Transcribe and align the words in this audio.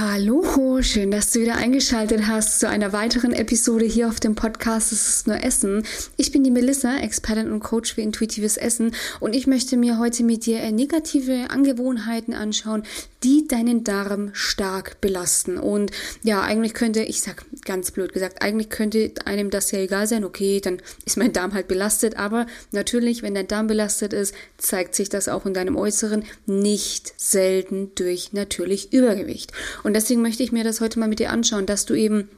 Hallo, 0.00 0.80
schön, 0.80 1.10
dass 1.10 1.32
du 1.32 1.40
wieder 1.40 1.56
eingeschaltet 1.56 2.28
hast 2.28 2.60
zu 2.60 2.68
einer 2.68 2.92
weiteren 2.92 3.32
Episode 3.32 3.84
hier 3.84 4.06
auf 4.06 4.20
dem 4.20 4.36
Podcast 4.36 4.92
Es 4.92 5.08
ist 5.08 5.26
nur 5.26 5.42
Essen. 5.42 5.82
Ich 6.16 6.30
bin 6.30 6.44
die 6.44 6.52
Melissa, 6.52 6.98
Expertin 6.98 7.50
und 7.50 7.58
Coach 7.58 7.94
für 7.94 8.02
intuitives 8.02 8.56
Essen 8.56 8.94
und 9.18 9.34
ich 9.34 9.48
möchte 9.48 9.76
mir 9.76 9.98
heute 9.98 10.22
mit 10.22 10.46
dir 10.46 10.70
negative 10.70 11.50
Angewohnheiten 11.50 12.32
anschauen, 12.32 12.84
die 13.24 13.48
deinen 13.48 13.84
Darm 13.84 14.30
stark 14.32 15.00
belasten. 15.00 15.58
Und 15.58 15.90
ja, 16.22 16.42
eigentlich 16.42 16.74
könnte, 16.74 17.02
ich 17.02 17.20
sag 17.20 17.44
ganz 17.64 17.90
blöd 17.90 18.12
gesagt, 18.12 18.42
eigentlich 18.42 18.70
könnte 18.70 19.12
einem 19.24 19.50
das 19.50 19.70
ja 19.70 19.80
egal 19.80 20.06
sein, 20.06 20.24
okay, 20.24 20.60
dann 20.60 20.78
ist 21.04 21.16
mein 21.16 21.32
Darm 21.32 21.54
halt 21.54 21.68
belastet, 21.68 22.16
aber 22.16 22.46
natürlich, 22.70 23.22
wenn 23.22 23.34
dein 23.34 23.48
Darm 23.48 23.66
belastet 23.66 24.12
ist, 24.12 24.34
zeigt 24.56 24.94
sich 24.94 25.08
das 25.08 25.28
auch 25.28 25.46
in 25.46 25.54
deinem 25.54 25.76
Äußeren 25.76 26.24
nicht 26.46 27.12
selten 27.16 27.92
durch 27.94 28.32
natürlich 28.32 28.92
Übergewicht. 28.92 29.52
Und 29.82 29.94
deswegen 29.94 30.22
möchte 30.22 30.42
ich 30.42 30.52
mir 30.52 30.64
das 30.64 30.80
heute 30.80 30.98
mal 30.98 31.08
mit 31.08 31.18
dir 31.18 31.30
anschauen, 31.30 31.66
dass 31.66 31.86
du 31.86 31.94
eben 31.94 32.28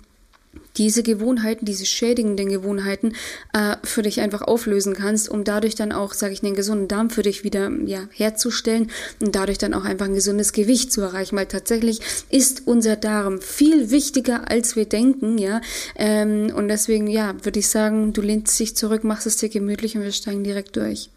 diese 0.76 1.02
Gewohnheiten, 1.02 1.64
diese 1.64 1.86
schädigenden 1.86 2.48
Gewohnheiten 2.48 3.14
äh, 3.52 3.76
für 3.82 4.02
dich 4.02 4.20
einfach 4.20 4.42
auflösen 4.42 4.94
kannst, 4.94 5.28
um 5.28 5.44
dadurch 5.44 5.74
dann 5.74 5.92
auch, 5.92 6.12
sage 6.14 6.32
ich, 6.32 6.42
einen 6.42 6.54
gesunden 6.54 6.88
Darm 6.88 7.10
für 7.10 7.22
dich 7.22 7.44
wieder 7.44 7.70
ja, 7.84 8.08
herzustellen 8.12 8.90
und 9.20 9.34
dadurch 9.34 9.58
dann 9.58 9.74
auch 9.74 9.84
einfach 9.84 10.06
ein 10.06 10.14
gesundes 10.14 10.52
Gewicht 10.52 10.92
zu 10.92 11.00
erreichen, 11.00 11.36
weil 11.36 11.46
tatsächlich 11.46 12.00
ist 12.30 12.66
unser 12.66 12.96
Darm 12.96 13.40
viel 13.40 13.90
wichtiger, 13.90 14.50
als 14.50 14.76
wir 14.76 14.84
denken, 14.84 15.38
ja. 15.38 15.60
Ähm, 15.96 16.52
und 16.54 16.68
deswegen, 16.68 17.06
ja, 17.06 17.34
würde 17.42 17.58
ich 17.58 17.68
sagen, 17.68 18.12
du 18.12 18.22
lehnst 18.22 18.58
dich 18.58 18.76
zurück, 18.76 19.04
machst 19.04 19.26
es 19.26 19.36
dir 19.36 19.48
gemütlich 19.48 19.96
und 19.96 20.02
wir 20.02 20.12
steigen 20.12 20.44
direkt 20.44 20.76
durch. 20.76 21.10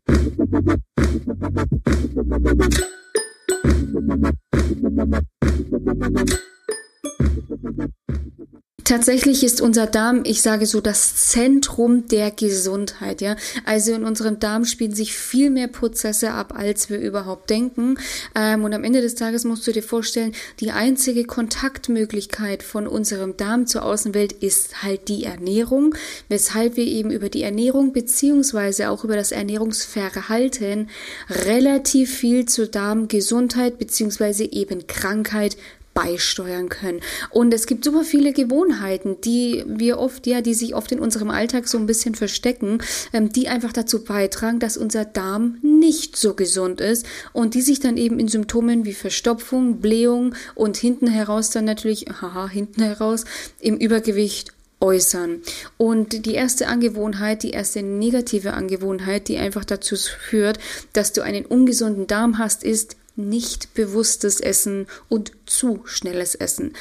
Tatsächlich 8.93 9.43
ist 9.43 9.59
unser 9.59 9.87
Darm, 9.87 10.21
ich 10.23 10.43
sage 10.43 10.67
so, 10.67 10.79
das 10.79 11.15
Zentrum 11.15 12.07
der 12.09 12.29
Gesundheit, 12.29 13.21
ja. 13.21 13.37
Also 13.65 13.91
in 13.91 14.03
unserem 14.03 14.37
Darm 14.37 14.65
spielen 14.65 14.93
sich 14.93 15.15
viel 15.15 15.49
mehr 15.49 15.67
Prozesse 15.67 16.29
ab, 16.29 16.53
als 16.55 16.91
wir 16.91 16.99
überhaupt 16.99 17.49
denken. 17.49 17.97
Ähm, 18.35 18.63
und 18.63 18.71
am 18.71 18.83
Ende 18.83 19.01
des 19.01 19.15
Tages 19.15 19.45
musst 19.45 19.65
du 19.65 19.71
dir 19.71 19.81
vorstellen, 19.81 20.33
die 20.59 20.69
einzige 20.69 21.23
Kontaktmöglichkeit 21.23 22.61
von 22.61 22.85
unserem 22.85 23.35
Darm 23.35 23.65
zur 23.65 23.83
Außenwelt 23.83 24.31
ist 24.31 24.83
halt 24.83 25.07
die 25.07 25.23
Ernährung, 25.23 25.95
weshalb 26.29 26.77
wir 26.77 26.85
eben 26.85 27.09
über 27.09 27.29
die 27.29 27.41
Ernährung 27.41 27.93
beziehungsweise 27.93 28.91
auch 28.91 29.03
über 29.03 29.15
das 29.15 29.31
Ernährungsverhalten 29.31 30.91
relativ 31.31 32.15
viel 32.15 32.45
zur 32.45 32.67
Darmgesundheit 32.67 33.79
beziehungsweise 33.79 34.43
eben 34.43 34.85
Krankheit 34.85 35.57
beisteuern 35.93 36.69
können. 36.69 37.01
Und 37.29 37.53
es 37.53 37.67
gibt 37.67 37.85
super 37.85 38.03
viele 38.03 38.33
Gewohnheiten, 38.33 39.21
die 39.21 39.63
wir 39.67 39.99
oft, 39.99 40.27
ja, 40.27 40.41
die 40.41 40.53
sich 40.53 40.75
oft 40.75 40.91
in 40.91 40.99
unserem 40.99 41.29
Alltag 41.29 41.67
so 41.67 41.77
ein 41.77 41.85
bisschen 41.85 42.15
verstecken, 42.15 42.79
ähm, 43.13 43.31
die 43.31 43.47
einfach 43.47 43.73
dazu 43.73 44.03
beitragen, 44.03 44.59
dass 44.59 44.77
unser 44.77 45.05
Darm 45.05 45.57
nicht 45.61 46.17
so 46.17 46.33
gesund 46.33 46.81
ist 46.81 47.05
und 47.31 47.53
die 47.53 47.61
sich 47.61 47.79
dann 47.79 47.97
eben 47.97 48.19
in 48.19 48.27
Symptomen 48.27 48.85
wie 48.85 48.93
Verstopfung, 48.93 49.79
Blähung 49.79 50.35
und 50.55 50.77
hinten 50.77 51.07
heraus 51.07 51.49
dann 51.49 51.65
natürlich, 51.65 52.05
haha, 52.21 52.47
hinten 52.47 52.81
heraus 52.81 53.25
im 53.59 53.77
Übergewicht 53.77 54.51
äußern. 54.83 55.41
Und 55.77 56.25
die 56.25 56.33
erste 56.33 56.67
Angewohnheit, 56.67 57.43
die 57.43 57.51
erste 57.51 57.81
negative 57.81 58.53
Angewohnheit, 58.53 59.29
die 59.29 59.37
einfach 59.37 59.63
dazu 59.63 59.95
führt, 59.95 60.59
dass 60.91 61.13
du 61.13 61.21
einen 61.21 61.45
ungesunden 61.45 62.05
Darm 62.05 62.37
hast, 62.37 62.63
ist 62.63 62.97
nicht 63.15 63.73
bewusstes 63.73 64.39
Essen 64.39 64.87
und 65.09 65.31
zu 65.45 65.81
schnelles 65.85 66.35
Essen. 66.35 66.73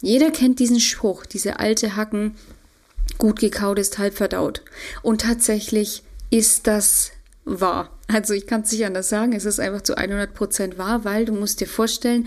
Jeder 0.00 0.30
kennt 0.30 0.58
diesen 0.58 0.80
Spruch, 0.80 1.26
diese 1.26 1.58
alte 1.58 1.96
Hacken, 1.96 2.36
gut 3.16 3.40
gekaut 3.40 3.78
ist 3.78 3.98
halb 3.98 4.14
verdaut. 4.14 4.62
Und 5.02 5.22
tatsächlich 5.22 6.02
ist 6.30 6.66
das 6.66 7.12
wahr. 7.44 7.97
Also 8.10 8.32
ich 8.32 8.46
kann 8.46 8.62
es 8.62 8.72
nicht 8.72 8.86
anders 8.86 9.10
sagen, 9.10 9.34
es 9.34 9.44
ist 9.44 9.60
einfach 9.60 9.82
zu 9.82 9.96
100 9.96 10.32
Prozent 10.32 10.78
wahr, 10.78 11.04
weil 11.04 11.26
du 11.26 11.34
musst 11.34 11.60
dir 11.60 11.66
vorstellen, 11.66 12.26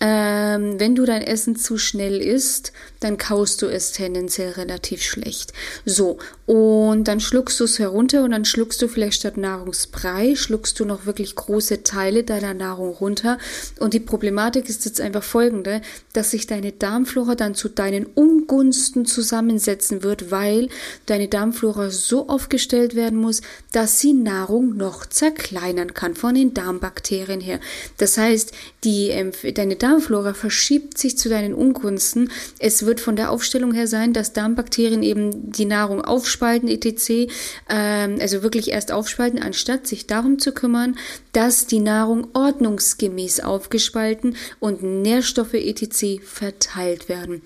ähm, 0.00 0.80
wenn 0.80 0.94
du 0.94 1.04
dein 1.04 1.20
Essen 1.20 1.56
zu 1.56 1.76
schnell 1.76 2.22
isst, 2.22 2.72
dann 3.00 3.18
kaust 3.18 3.60
du 3.60 3.66
es 3.66 3.92
tendenziell 3.92 4.52
relativ 4.52 5.02
schlecht. 5.02 5.52
So, 5.84 6.18
und 6.46 7.04
dann 7.04 7.20
schluckst 7.20 7.60
du 7.60 7.64
es 7.64 7.78
herunter 7.78 8.24
und 8.24 8.30
dann 8.30 8.46
schluckst 8.46 8.80
du 8.80 8.88
vielleicht 8.88 9.20
statt 9.20 9.36
Nahrungsbrei, 9.36 10.36
schluckst 10.36 10.80
du 10.80 10.86
noch 10.86 11.04
wirklich 11.04 11.36
große 11.36 11.82
Teile 11.82 12.24
deiner 12.24 12.54
Nahrung 12.54 12.94
runter. 12.94 13.36
Und 13.78 13.92
die 13.92 14.00
Problematik 14.00 14.70
ist 14.70 14.86
jetzt 14.86 15.02
einfach 15.02 15.22
folgende, 15.22 15.82
dass 16.14 16.30
sich 16.30 16.46
deine 16.46 16.72
Darmflora 16.72 17.34
dann 17.34 17.54
zu 17.54 17.68
deinen 17.68 18.06
Ungunsten 18.06 19.04
zusammensetzen 19.04 20.02
wird, 20.02 20.30
weil 20.30 20.70
deine 21.06 21.28
Darmflora 21.28 21.90
so 21.90 22.28
aufgestellt 22.28 22.94
werden 22.94 23.18
muss, 23.18 23.42
dass 23.72 24.00
sie 24.00 24.14
Nahrung 24.14 24.76
noch 24.78 25.04
zerkleinern 25.20 25.92
kann 25.92 26.14
von 26.14 26.34
den 26.34 26.54
Darmbakterien 26.54 27.42
her. 27.42 27.60
Das 27.98 28.16
heißt, 28.16 28.52
die, 28.84 29.08
ähm, 29.08 29.32
deine 29.54 29.76
Darmflora 29.76 30.32
verschiebt 30.32 30.96
sich 30.96 31.18
zu 31.18 31.28
deinen 31.28 31.52
Ungunsten. 31.52 32.30
Es 32.58 32.86
wird 32.86 33.00
von 33.00 33.16
der 33.16 33.30
Aufstellung 33.30 33.74
her 33.74 33.86
sein, 33.86 34.14
dass 34.14 34.32
Darmbakterien 34.32 35.02
eben 35.02 35.52
die 35.52 35.66
Nahrung 35.66 36.02
aufspalten, 36.02 36.70
etc., 36.70 37.30
ähm, 37.68 38.16
also 38.18 38.42
wirklich 38.42 38.70
erst 38.70 38.92
aufspalten, 38.92 39.42
anstatt 39.42 39.86
sich 39.86 40.06
darum 40.06 40.38
zu 40.38 40.52
kümmern, 40.52 40.96
dass 41.32 41.66
die 41.66 41.80
Nahrung 41.80 42.28
ordnungsgemäß 42.32 43.40
aufgespalten 43.40 44.36
und 44.58 44.82
Nährstoffe, 44.82 45.52
etc., 45.52 46.22
verteilt 46.24 47.10
werden. 47.10 47.42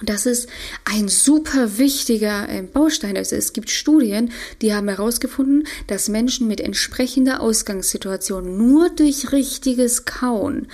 Und 0.00 0.08
das 0.08 0.26
ist 0.26 0.48
ein 0.84 1.08
super 1.08 1.78
wichtiger 1.78 2.48
ähm, 2.48 2.70
Baustein. 2.70 3.16
Also 3.16 3.36
es 3.36 3.52
gibt 3.52 3.70
Studien, 3.70 4.30
die 4.60 4.74
haben 4.74 4.88
herausgefunden, 4.88 5.66
dass 5.86 6.08
Menschen 6.08 6.48
mit 6.48 6.60
entsprechender 6.60 7.40
Ausgangssituation 7.40 8.56
nur 8.56 8.90
durch 8.90 9.32
richtiges 9.32 10.04
Kauen 10.04 10.68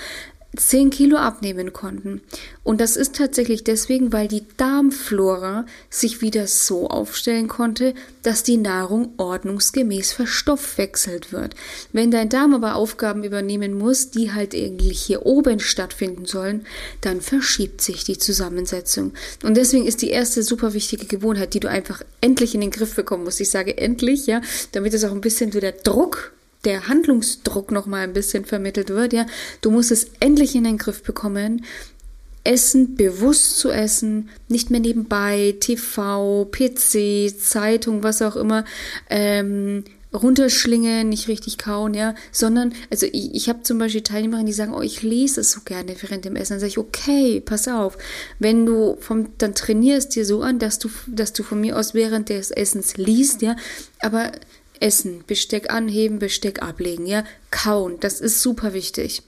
10 0.56 0.90
Kilo 0.90 1.16
abnehmen 1.16 1.72
konnten. 1.72 2.20
Und 2.62 2.80
das 2.80 2.96
ist 2.96 3.16
tatsächlich 3.16 3.64
deswegen, 3.64 4.12
weil 4.12 4.28
die 4.28 4.44
Darmflora 4.58 5.64
sich 5.88 6.20
wieder 6.20 6.46
so 6.46 6.88
aufstellen 6.88 7.48
konnte, 7.48 7.94
dass 8.22 8.42
die 8.42 8.58
Nahrung 8.58 9.14
ordnungsgemäß 9.16 10.12
verstoffwechselt 10.12 11.32
wird. 11.32 11.54
Wenn 11.92 12.10
dein 12.10 12.28
Darm 12.28 12.54
aber 12.54 12.74
Aufgaben 12.74 13.24
übernehmen 13.24 13.72
muss, 13.72 14.10
die 14.10 14.32
halt 14.32 14.54
eigentlich 14.54 15.00
hier 15.00 15.24
oben 15.24 15.58
stattfinden 15.58 16.26
sollen, 16.26 16.66
dann 17.00 17.22
verschiebt 17.22 17.80
sich 17.80 18.04
die 18.04 18.18
Zusammensetzung. 18.18 19.14
Und 19.42 19.56
deswegen 19.56 19.86
ist 19.86 20.02
die 20.02 20.10
erste 20.10 20.42
super 20.42 20.74
wichtige 20.74 21.06
Gewohnheit, 21.06 21.54
die 21.54 21.60
du 21.60 21.68
einfach 21.68 22.02
endlich 22.20 22.54
in 22.54 22.60
den 22.60 22.70
Griff 22.70 22.94
bekommen 22.94 23.24
musst. 23.24 23.40
Ich 23.40 23.50
sage 23.50 23.78
endlich, 23.78 24.26
ja, 24.26 24.42
damit 24.72 24.92
es 24.92 25.04
auch 25.04 25.12
ein 25.12 25.22
bisschen 25.22 25.54
wieder 25.54 25.72
Druck 25.72 26.32
der 26.64 26.88
Handlungsdruck 26.88 27.70
noch 27.70 27.86
mal 27.86 28.02
ein 28.02 28.12
bisschen 28.12 28.44
vermittelt 28.44 28.90
wird, 28.90 29.12
ja, 29.12 29.26
du 29.60 29.70
musst 29.70 29.90
es 29.90 30.06
endlich 30.20 30.54
in 30.54 30.64
den 30.64 30.78
Griff 30.78 31.02
bekommen, 31.02 31.64
Essen 32.44 32.96
bewusst 32.96 33.58
zu 33.58 33.70
essen, 33.70 34.28
nicht 34.48 34.70
mehr 34.70 34.80
nebenbei 34.80 35.54
TV, 35.60 36.44
PC, 36.46 37.32
Zeitung, 37.38 38.02
was 38.02 38.20
auch 38.20 38.34
immer, 38.34 38.64
ähm, 39.10 39.84
runterschlingen, 40.12 41.08
nicht 41.08 41.28
richtig 41.28 41.56
kauen, 41.56 41.94
ja, 41.94 42.14
sondern, 42.32 42.74
also 42.90 43.06
ich, 43.06 43.34
ich 43.34 43.48
habe 43.48 43.62
zum 43.62 43.78
Beispiel 43.78 44.02
Teilnehmerinnen, 44.02 44.46
die 44.46 44.52
sagen, 44.52 44.74
oh, 44.74 44.82
ich 44.82 45.02
lese 45.02 45.40
es 45.40 45.52
so 45.52 45.60
gerne 45.64 45.94
während 46.00 46.24
dem 46.24 46.36
Essen. 46.36 46.54
Dann 46.54 46.60
sage 46.60 46.70
ich, 46.70 46.78
okay, 46.78 47.40
pass 47.40 47.68
auf, 47.68 47.96
wenn 48.38 48.66
du 48.66 48.96
vom, 49.00 49.28
dann 49.38 49.54
trainierst 49.54 50.14
dir 50.14 50.26
so 50.26 50.42
an, 50.42 50.58
dass 50.58 50.78
du, 50.78 50.90
dass 51.06 51.32
du 51.32 51.42
von 51.42 51.60
mir 51.60 51.78
aus 51.78 51.94
während 51.94 52.28
des 52.28 52.50
Essens 52.50 52.96
liest, 52.96 53.40
ja, 53.40 53.56
aber 54.00 54.32
Essen, 54.82 55.24
Besteck 55.26 55.72
anheben, 55.72 56.18
Besteck 56.18 56.62
ablegen, 56.62 57.06
ja, 57.06 57.24
kauen, 57.50 57.98
das 58.00 58.20
ist 58.20 58.42
super 58.42 58.74
wichtig. 58.74 59.22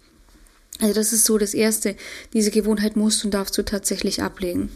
Also 0.81 0.94
das 0.94 1.12
ist 1.12 1.25
so 1.25 1.38
das 1.38 1.54
Erste. 1.54 1.94
Diese 2.32 2.50
Gewohnheit 2.50 2.97
musst 2.97 3.25
und 3.25 3.32
darfst 3.32 3.56
du 3.56 3.64
tatsächlich 3.64 4.23
ablegen. 4.23 4.70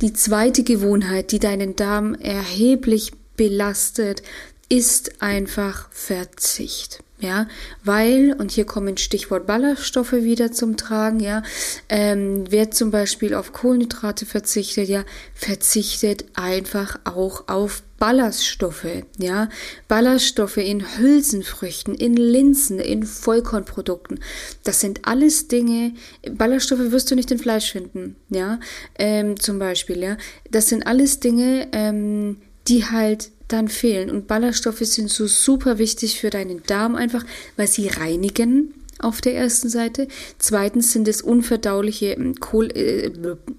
Die 0.00 0.12
zweite 0.12 0.64
Gewohnheit, 0.64 1.30
die 1.32 1.38
deinen 1.38 1.76
Darm 1.76 2.14
erheblich 2.14 3.12
belastet, 3.36 4.22
ist 4.68 5.22
einfach 5.22 5.88
Verzicht. 5.92 7.02
Ja, 7.18 7.48
weil, 7.82 8.34
und 8.38 8.50
hier 8.50 8.66
kommen 8.66 8.98
Stichwort 8.98 9.46
Ballaststoffe 9.46 10.12
wieder 10.12 10.52
zum 10.52 10.76
Tragen, 10.76 11.18
ja, 11.20 11.42
ähm, 11.88 12.44
wer 12.50 12.70
zum 12.70 12.90
Beispiel 12.90 13.32
auf 13.34 13.54
Kohlenhydrate 13.54 14.26
verzichtet, 14.26 14.90
ja, 14.90 15.02
verzichtet 15.34 16.26
einfach 16.34 16.98
auch 17.04 17.48
auf 17.48 17.82
Ballaststoffe, 17.98 19.04
ja, 19.18 19.48
Ballaststoffe 19.88 20.58
in 20.58 20.98
Hülsenfrüchten, 20.98 21.94
in 21.94 22.16
Linsen, 22.16 22.78
in 22.78 23.04
Vollkornprodukten. 23.04 24.20
Das 24.64 24.80
sind 24.80 25.06
alles 25.06 25.48
Dinge, 25.48 25.92
Ballaststoffe 26.30 26.90
wirst 26.90 27.10
du 27.10 27.14
nicht 27.14 27.30
in 27.30 27.38
Fleisch 27.38 27.72
finden, 27.72 28.16
ja, 28.28 28.60
ähm, 28.98 29.38
zum 29.38 29.58
Beispiel, 29.58 30.02
ja. 30.02 30.16
Das 30.50 30.68
sind 30.68 30.86
alles 30.86 31.20
Dinge, 31.20 31.68
ähm, 31.72 32.38
die 32.68 32.84
halt 32.84 33.30
dann 33.48 33.68
fehlen. 33.68 34.10
Und 34.10 34.26
Ballaststoffe 34.26 34.80
sind 34.80 35.10
so 35.10 35.26
super 35.26 35.78
wichtig 35.78 36.20
für 36.20 36.30
deinen 36.30 36.62
Darm 36.64 36.96
einfach, 36.96 37.24
weil 37.56 37.68
sie 37.68 37.88
reinigen, 37.88 38.74
auf 38.98 39.20
der 39.20 39.36
ersten 39.36 39.68
Seite. 39.68 40.08
Zweitens 40.38 40.92
sind 40.92 41.06
es 41.08 41.22
unverdauliche, 41.22 42.12
ähm, 42.12 42.34
Kohl, 42.36 42.70
äh, 42.72 43.10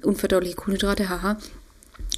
unverdauliche 0.04 0.56
Kohlenhydrate, 0.56 1.10
haha. 1.10 1.38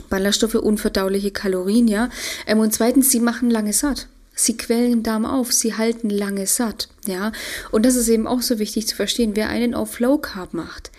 Ballaststoffe, 0.09 0.55
unverdauliche 0.55 1.31
Kalorien, 1.31 1.87
ja. 1.87 2.09
Ähm, 2.47 2.59
und 2.59 2.73
zweitens, 2.73 3.11
sie 3.11 3.19
machen 3.19 3.49
lange 3.49 3.73
satt. 3.73 4.07
Sie 4.35 4.55
quellen 4.55 5.03
Darm 5.03 5.25
auf, 5.25 5.51
sie 5.51 5.75
halten 5.75 6.09
lange 6.09 6.47
satt, 6.47 6.87
ja. 7.05 7.31
Und 7.71 7.85
das 7.85 7.95
ist 7.95 8.07
eben 8.07 8.27
auch 8.27 8.41
so 8.41 8.57
wichtig 8.59 8.87
zu 8.87 8.95
verstehen. 8.95 9.35
Wer 9.35 9.49
einen 9.49 9.73
auf 9.73 9.99
Low 9.99 10.17
Carb 10.17 10.53
macht, 10.53 10.91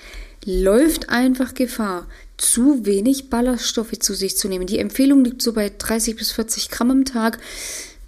läuft 0.44 1.08
einfach 1.08 1.54
Gefahr, 1.54 2.06
zu 2.36 2.86
wenig 2.86 3.30
Ballaststoffe 3.30 3.98
zu 3.98 4.14
sich 4.14 4.36
zu 4.36 4.48
nehmen. 4.48 4.66
Die 4.66 4.78
Empfehlung 4.78 5.24
liegt 5.24 5.42
so 5.42 5.52
bei 5.52 5.70
30 5.76 6.16
bis 6.16 6.32
40 6.32 6.70
Gramm 6.70 6.90
am 6.90 7.04
Tag. 7.04 7.38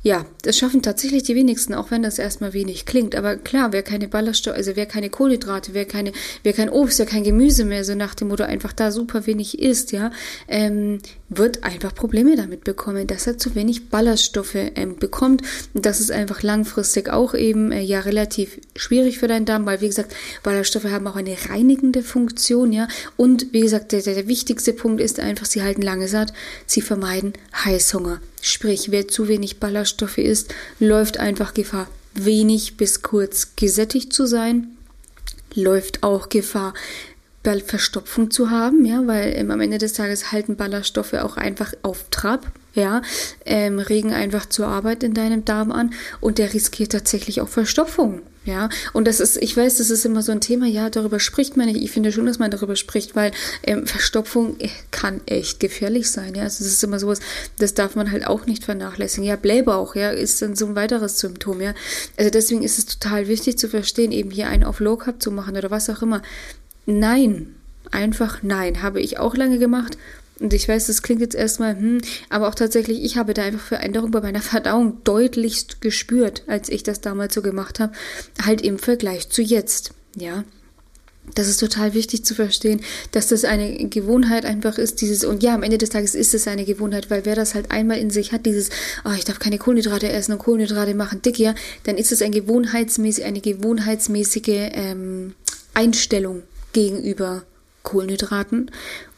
Ja, 0.05 0.27
das 0.43 0.59
schaffen 0.59 0.83
tatsächlich 0.83 1.23
die 1.23 1.37
wenigsten, 1.37 1.75
auch 1.75 1.93
wenn 1.93 2.03
das 2.03 2.19
erstmal 2.19 2.53
wenig 2.53 2.87
klingt. 2.87 3.15
Aber 3.15 3.37
klar, 3.37 3.73
wer 3.73 3.85
keine 3.85 4.09
Ballaststoffe, 4.09 4.57
also 4.57 4.75
wer 4.75 4.87
keine 4.87 5.11
Kohlenhydrate, 5.11 5.75
wer 5.75 5.85
keine, 5.85 6.13
wer 6.43 6.53
kein 6.53 6.71
Obst, 6.71 6.99
wer 6.99 7.07
kein 7.07 7.23
Gemüse 7.23 7.65
mehr, 7.65 7.85
so 7.85 7.95
nach 7.95 8.17
dem 8.17 8.29
Motto 8.29 8.43
einfach 8.43 8.73
da 8.73 8.91
super 8.91 9.27
wenig 9.27 9.61
isst, 9.61 9.93
ja, 9.93 10.11
ähm, 10.49 10.99
wird 11.37 11.65
einfach 11.65 11.95
Probleme 11.95 12.37
damit 12.37 12.65
bekommen, 12.65 13.07
dass 13.07 13.27
er 13.27 13.39
zu 13.39 13.55
wenig 13.55 13.89
Ballaststoffe 13.89 14.55
ähm, 14.55 14.97
bekommt. 14.97 15.43
Und 15.75 15.87
das 15.87 16.01
ist 16.01 16.11
einfach 16.11 16.43
langfristig 16.43 17.09
auch 17.09 17.35
eben 17.35 17.73
äh, 17.73 17.81
ja 17.81 18.01
relativ 18.01 18.59
schwierig 18.77 19.19
für 19.19 19.29
deinen 19.29 19.47
Darm, 19.47 19.67
weil 19.67 19.81
wie 19.81 19.89
gesagt, 19.89 20.15
Ballaststoffe 20.43 20.85
haben 20.85 21.07
auch 21.07 21.17
eine 21.17 21.37
reinigende 21.49 22.03
Funktion, 22.03 22.73
ja. 22.73 22.89
Und 23.17 23.53
wie 23.53 23.61
gesagt, 23.61 23.93
der, 23.93 24.03
der, 24.03 24.15
der 24.15 24.29
wichtigste 24.29 24.73
Punkt 24.73 25.01
ist 25.01 25.21
einfach, 25.21 25.47
sie 25.47 25.63
halten 25.63 25.83
lange 25.83 26.09
satt, 26.09 26.33
sie 26.67 26.81
vermeiden 26.81 27.33
Heißhunger. 27.65 28.21
Sprich, 28.41 28.91
wer 28.91 29.09
zu 29.09 29.29
wenig 29.29 29.61
Ballaststoffe 29.61 30.19
isst, 30.19 30.55
läuft 30.81 31.19
einfach 31.19 31.55
Gefahr, 31.55 31.89
wenig 32.15 32.77
bis 32.77 33.03
kurz 33.03 33.55
gesättigt 33.57 34.13
zu 34.13 34.27
sein, 34.27 34.77
läuft 35.55 36.03
auch 36.03 36.29
Gefahr, 36.29 36.75
Verstopfung 37.61 38.31
zu 38.31 38.51
haben, 38.51 38.85
ja, 38.85 39.07
weil 39.07 39.35
ähm, 39.37 39.51
am 39.51 39.61
Ende 39.61 39.79
des 39.79 39.93
Tages 39.93 40.33
halten 40.33 40.57
Ballaststoffe 40.57 41.15
auch 41.15 41.37
einfach 41.37 41.73
auf 41.83 42.07
Trab, 42.11 42.53
ja, 42.75 43.03
ähm, 43.45 43.79
regen 43.79 44.13
einfach 44.13 44.47
zur 44.47 44.67
Arbeit 44.67 45.03
in 45.03 45.15
deinem 45.15 45.45
Darm 45.45 45.73
an 45.73 45.93
und 46.21 46.39
der 46.39 46.55
riskiert 46.55 46.93
tatsächlich 46.93 47.41
auch 47.41 47.49
Verstopfung, 47.49 48.23
ja, 48.45 48.71
und 48.93 49.07
das 49.07 49.21
ist, 49.21 49.37
ich 49.41 49.57
weiß, 49.57 49.77
das 49.77 49.91
ist 49.91 50.05
immer 50.05 50.21
so 50.21 50.33
ein 50.33 50.41
Thema, 50.41 50.67
ja, 50.67 50.91
darüber 50.91 51.21
spricht 51.21 51.57
man 51.57 51.67
nicht. 51.67 51.81
Ich 51.81 51.93
finde 51.93 52.11
schon, 52.11 52.27
dass 52.27 52.41
man 52.41 52.51
darüber 52.51 52.75
spricht, 52.75 53.15
weil 53.15 53.31
ähm, 53.63 53.87
Verstopfung 53.87 54.59
äh, 54.59 54.69
kann 54.91 55.21
echt 55.27 55.61
gefährlich 55.61 56.11
sein, 56.11 56.35
ja. 56.35 56.43
Also 56.43 56.65
das 56.65 56.73
ist 56.73 56.83
immer 56.83 56.99
sowas, 56.99 57.21
das 57.59 57.75
darf 57.75 57.95
man 57.95 58.11
halt 58.11 58.27
auch 58.27 58.47
nicht 58.47 58.65
vernachlässigen. 58.65 59.25
Ja, 59.25 59.37
Blähbauch, 59.37 59.95
ja, 59.95 60.11
ist 60.11 60.43
dann 60.43 60.57
so 60.57 60.67
ein 60.67 60.75
weiteres 60.75 61.21
Symptom, 61.21 61.61
ja. 61.61 61.73
Also 62.17 62.31
deswegen 62.31 62.65
ist 62.65 62.79
es 62.79 62.87
total 62.87 63.29
wichtig 63.29 63.59
zu 63.59 63.69
verstehen, 63.69 64.11
eben 64.11 64.33
hier 64.33 64.49
einen 64.49 64.65
auf 64.65 64.81
Low 64.81 64.97
Carb 64.97 65.23
zu 65.23 65.31
machen 65.31 65.57
oder 65.57 65.71
was 65.71 65.89
auch 65.89 66.03
immer. 66.03 66.21
Nein, 66.87 67.55
einfach 67.91 68.43
nein, 68.43 68.83
habe 68.83 69.01
ich 69.01 69.19
auch 69.19 69.37
lange 69.37 69.59
gemacht. 69.59 69.97
Und 70.41 70.53
ich 70.53 70.69
weiß, 70.69 70.89
das 70.89 71.03
klingt 71.03 71.21
jetzt 71.21 71.37
erstmal, 71.37 71.77
hm, 71.77 72.01
aber 72.29 72.49
auch 72.49 72.57
tatsächlich, 72.57 73.05
ich 73.05 73.17
habe 73.17 73.33
da 73.33 73.43
einfach 73.43 73.65
Veränderung 73.65 74.11
bei 74.11 74.21
meiner 74.21 74.43
Verdauung 74.43 74.99
deutlichst 75.05 75.81
gespürt, 75.81 76.43
als 76.49 76.69
ich 76.69 76.83
das 76.83 77.01
damals 77.01 77.35
so 77.35 77.43
gemacht 77.43 77.79
habe, 77.79 77.93
halt 78.45 78.61
im 78.61 78.79
Vergleich 78.79 79.29
zu 79.29 79.43
jetzt, 79.43 79.93
ja. 80.17 80.45
Das 81.37 81.47
ist 81.47 81.59
total 81.59 81.95
wichtig 81.95 82.25
zu 82.25 82.35
verstehen, 82.35 82.81
dass 83.13 83.29
das 83.29 83.45
eine 83.45 83.89
Gewohnheit 83.89 84.45
einfach 84.45 84.77
ist, 84.77 85.01
dieses, 85.01 85.23
und 85.23 85.45
ja, 85.45 85.55
am 85.55 85.63
Ende 85.63 85.79
des 85.79 85.91
Tages 85.91 86.17
ist 86.17 86.35
es 86.35 86.49
eine 86.49 86.65
Gewohnheit, 86.65 87.11
weil 87.11 87.25
wer 87.25 87.37
das 87.37 87.55
halt 87.55 87.71
einmal 87.71 87.99
in 87.99 88.11
sich 88.11 88.33
hat, 88.33 88.45
dieses, 88.45 88.71
oh, 89.05 89.13
ich 89.17 89.25
darf 89.25 89.39
keine 89.39 89.59
Kohlenhydrate 89.59 90.11
essen 90.11 90.33
und 90.33 90.39
Kohlenhydrate 90.39 90.97
machen 90.97 91.23
dick, 91.23 91.39
ja, 91.39 91.55
dann 91.85 91.97
ist 91.97 92.11
es 92.11 92.23
ein 92.23 92.33
gewohnheitsmäßig, 92.33 93.25
eine 93.25 93.41
gewohnheitsmäßige 93.41 94.71
ähm, 94.73 95.35
Einstellung 95.75 96.43
gegenüber 96.73 97.45
Kohlenhydraten 97.83 98.71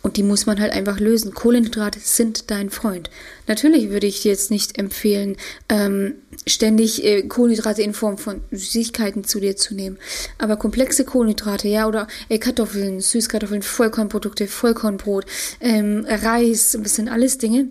und 0.03 0.17
die 0.17 0.23
muss 0.23 0.47
man 0.47 0.61
halt 0.61 0.73
einfach 0.73 1.01
lösen. 1.01 1.35
Kohlenhydrate 1.35 1.99
sind 2.01 2.51
dein 2.51 2.71
Freund. 2.71 3.11
Natürlich 3.47 3.91
würde 3.91 4.07
ich 4.07 4.23
dir 4.23 4.31
jetzt 4.31 4.51
nicht 4.51 4.79
empfehlen, 4.79 5.37
ähm, 5.69 6.15
ständig 6.47 7.05
äh, 7.05 7.23
Kohlenhydrate 7.23 7.83
in 7.83 7.95
Form 7.95 8.19
von 8.19 8.41
Süßigkeiten 8.51 9.25
zu 9.25 9.41
dir 9.41 9.57
zu 9.57 9.75
nehmen. 9.75 9.99
Aber 10.39 10.57
komplexe 10.57 11.05
Kohlenhydrate, 11.05 11.69
ja, 11.69 11.87
oder 11.87 12.07
äh, 12.29 12.39
Kartoffeln, 12.39 13.01
Süßkartoffeln, 13.01 13.63
Vollkornprodukte, 13.63 14.47
Vollkornbrot, 14.47 15.27
ähm, 15.61 16.07
Reis, 16.09 16.77
das 16.81 16.97
sind 16.97 17.09
alles 17.09 17.39
Dinge, 17.39 17.69